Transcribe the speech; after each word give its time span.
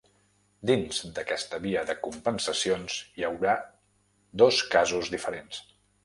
Dins 0.67 1.01
d’aquesta 1.17 1.57
via 1.65 1.83
de 1.89 1.95
compensacions 2.05 2.95
hi 3.19 3.25
haurà 3.27 3.53
dos 4.43 4.63
casos 4.77 5.13
diferents. 5.17 5.61